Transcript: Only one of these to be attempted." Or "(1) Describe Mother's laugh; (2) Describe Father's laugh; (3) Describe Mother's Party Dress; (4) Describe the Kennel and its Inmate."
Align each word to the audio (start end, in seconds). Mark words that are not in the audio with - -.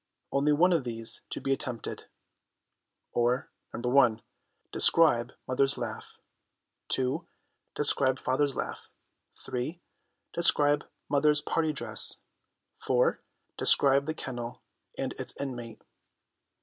Only 0.31 0.51
one 0.51 0.73
of 0.73 0.83
these 0.83 1.21
to 1.29 1.39
be 1.39 1.53
attempted." 1.53 2.05
Or 3.11 3.51
"(1) 3.71 4.21
Describe 4.71 5.33
Mother's 5.47 5.77
laugh; 5.77 6.17
(2) 6.87 7.27
Describe 7.75 8.17
Father's 8.17 8.55
laugh; 8.55 8.89
(3) 9.35 9.79
Describe 10.33 10.85
Mother's 11.07 11.43
Party 11.43 11.71
Dress; 11.71 12.17
(4) 12.77 13.21
Describe 13.57 14.07
the 14.07 14.15
Kennel 14.15 14.63
and 14.97 15.13
its 15.19 15.35
Inmate." 15.39 15.83